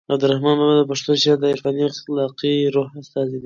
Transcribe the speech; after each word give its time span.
عبدالرحمان 0.13 0.55
بابا 0.59 0.75
د 0.77 0.81
پښتو 0.91 1.11
شعر 1.23 1.37
د 1.39 1.43
عرفاني 1.53 1.81
او 1.85 1.91
اخلاقي 1.93 2.55
روح 2.75 2.89
استازی 3.01 3.31
دی. 3.31 3.39